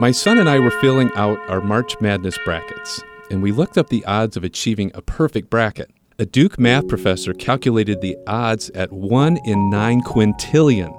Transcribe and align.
My 0.00 0.12
son 0.12 0.38
and 0.38 0.48
I 0.48 0.60
were 0.60 0.70
filling 0.70 1.10
out 1.16 1.40
our 1.50 1.60
March 1.60 2.00
Madness 2.00 2.38
brackets, 2.44 3.02
and 3.32 3.42
we 3.42 3.50
looked 3.50 3.76
up 3.76 3.88
the 3.88 4.04
odds 4.04 4.36
of 4.36 4.44
achieving 4.44 4.92
a 4.94 5.02
perfect 5.02 5.50
bracket. 5.50 5.90
A 6.20 6.24
Duke 6.24 6.56
math 6.56 6.86
professor 6.86 7.34
calculated 7.34 8.00
the 8.00 8.16
odds 8.28 8.70
at 8.70 8.92
1 8.92 9.38
in 9.44 9.70
9 9.70 10.02
quintillion, 10.02 10.96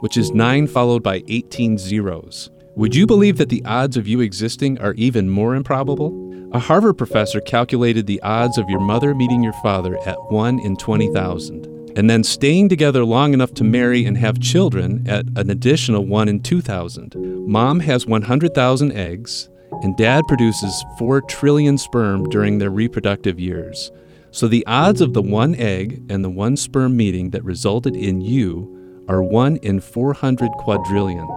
which 0.00 0.16
is 0.16 0.32
9 0.32 0.66
followed 0.66 1.00
by 1.00 1.22
18 1.28 1.78
zeros. 1.78 2.50
Would 2.74 2.96
you 2.96 3.06
believe 3.06 3.36
that 3.38 3.50
the 3.50 3.64
odds 3.64 3.96
of 3.96 4.08
you 4.08 4.20
existing 4.20 4.80
are 4.80 4.94
even 4.94 5.30
more 5.30 5.54
improbable? 5.54 6.10
A 6.52 6.58
Harvard 6.58 6.98
professor 6.98 7.40
calculated 7.40 8.08
the 8.08 8.20
odds 8.22 8.58
of 8.58 8.68
your 8.68 8.80
mother 8.80 9.14
meeting 9.14 9.44
your 9.44 9.52
father 9.62 9.96
at 10.08 10.32
1 10.32 10.58
in 10.58 10.76
20,000 10.76 11.69
and 11.96 12.08
then 12.08 12.24
staying 12.24 12.68
together 12.68 13.04
long 13.04 13.34
enough 13.34 13.52
to 13.54 13.64
marry 13.64 14.04
and 14.04 14.16
have 14.16 14.40
children 14.40 15.06
at 15.08 15.26
an 15.36 15.50
additional 15.50 16.06
1 16.06 16.28
in 16.28 16.40
2,000. 16.40 17.14
Mom 17.46 17.80
has 17.80 18.06
100,000 18.06 18.92
eggs, 18.92 19.48
and 19.82 19.96
dad 19.96 20.24
produces 20.28 20.84
4 20.98 21.22
trillion 21.22 21.78
sperm 21.78 22.28
during 22.28 22.58
their 22.58 22.70
reproductive 22.70 23.40
years. 23.40 23.90
So 24.30 24.46
the 24.46 24.64
odds 24.66 25.00
of 25.00 25.12
the 25.12 25.22
one 25.22 25.54
egg 25.56 26.02
and 26.08 26.24
the 26.24 26.30
one 26.30 26.56
sperm 26.56 26.96
meeting 26.96 27.30
that 27.30 27.44
resulted 27.44 27.96
in 27.96 28.20
you 28.20 29.04
are 29.08 29.22
1 29.22 29.56
in 29.56 29.80
400 29.80 30.50
quadrillion. 30.58 31.28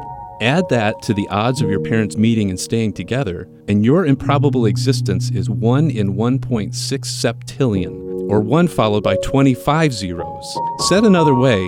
Add 0.42 0.70
that 0.70 1.02
to 1.04 1.14
the 1.14 1.28
odds 1.30 1.62
of 1.62 1.70
your 1.70 1.80
parents 1.80 2.18
meeting 2.18 2.50
and 2.50 2.60
staying 2.60 2.94
together, 2.94 3.48
and 3.68 3.84
your 3.84 4.06
improbable 4.06 4.66
existence 4.66 5.32
is 5.32 5.50
1 5.50 5.90
in 5.90 6.16
1.6 6.16 6.74
septillion 6.74 8.13
or 8.30 8.42
1 8.42 8.68
followed 8.68 9.04
by 9.04 9.16
25 9.24 9.94
zeros. 9.94 10.58
Said 10.90 11.04
another 11.04 11.36
way, 11.36 11.60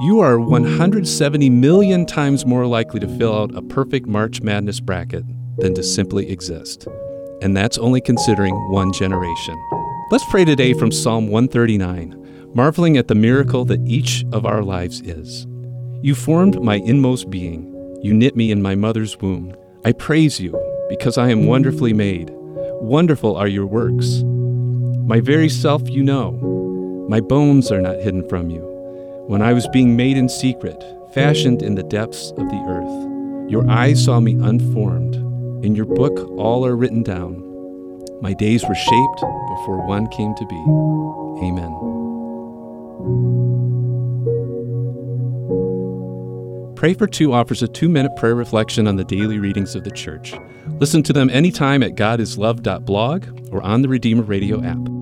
you 0.00 0.20
are 0.20 0.40
170 0.40 1.50
million 1.50 2.06
times 2.06 2.44
more 2.44 2.66
likely 2.66 2.98
to 3.00 3.18
fill 3.18 3.34
out 3.34 3.54
a 3.54 3.62
perfect 3.62 4.06
March 4.06 4.42
Madness 4.42 4.80
bracket 4.80 5.24
than 5.58 5.74
to 5.74 5.82
simply 5.82 6.30
exist. 6.30 6.88
And 7.40 7.56
that's 7.56 7.78
only 7.78 8.00
considering 8.00 8.54
one 8.70 8.92
generation. 8.92 9.56
Let's 10.10 10.24
pray 10.30 10.44
today 10.44 10.74
from 10.74 10.92
Psalm 10.92 11.28
139, 11.28 12.50
marveling 12.54 12.96
at 12.96 13.08
the 13.08 13.14
miracle 13.14 13.64
that 13.66 13.86
each 13.86 14.24
of 14.32 14.44
our 14.44 14.62
lives 14.62 15.00
is. 15.02 15.46
You 16.02 16.14
formed 16.14 16.60
my 16.62 16.76
inmost 16.76 17.30
being, 17.30 17.68
you 18.02 18.12
knit 18.12 18.34
me 18.34 18.50
in 18.50 18.60
my 18.60 18.74
mother's 18.74 19.16
womb. 19.20 19.54
I 19.84 19.92
praise 19.92 20.40
you 20.40 20.58
because 20.88 21.16
I 21.16 21.30
am 21.30 21.46
wonderfully 21.46 21.92
made. 21.92 22.30
Wonderful 22.32 23.36
are 23.36 23.46
your 23.46 23.66
works. 23.66 24.22
My 25.04 25.20
very 25.20 25.48
self 25.48 25.88
you 25.88 26.02
know. 26.02 26.32
My 27.08 27.20
bones 27.20 27.72
are 27.72 27.80
not 27.80 27.96
hidden 27.96 28.28
from 28.28 28.50
you. 28.50 28.60
When 29.26 29.42
I 29.42 29.52
was 29.52 29.66
being 29.68 29.96
made 29.96 30.16
in 30.16 30.28
secret, 30.28 30.82
fashioned 31.12 31.62
in 31.62 31.74
the 31.74 31.82
depths 31.82 32.30
of 32.30 32.48
the 32.48 32.64
earth, 32.68 33.50
your 33.50 33.68
eyes 33.68 34.04
saw 34.04 34.20
me 34.20 34.34
unformed. 34.34 35.16
In 35.64 35.74
your 35.74 35.86
book, 35.86 36.18
all 36.38 36.64
are 36.64 36.76
written 36.76 37.02
down. 37.02 37.42
My 38.20 38.32
days 38.32 38.64
were 38.64 38.74
shaped 38.74 39.20
before 39.20 39.84
one 39.86 40.06
came 40.08 40.34
to 40.36 40.46
be. 40.46 41.46
Amen. 41.46 41.72
Pray 46.76 46.94
for 46.94 47.06
Two 47.08 47.32
offers 47.32 47.62
a 47.62 47.68
two 47.68 47.88
minute 47.88 48.14
prayer 48.16 48.36
reflection 48.36 48.86
on 48.86 48.96
the 48.96 49.04
daily 49.04 49.38
readings 49.38 49.74
of 49.74 49.82
the 49.82 49.90
church. 49.90 50.34
Listen 50.80 51.02
to 51.02 51.12
them 51.12 51.28
anytime 51.30 51.82
at 51.82 51.96
godislove.blog 51.96 53.41
or 53.52 53.62
on 53.62 53.82
the 53.82 53.88
Redeemer 53.88 54.22
Radio 54.22 54.62
app. 54.64 55.01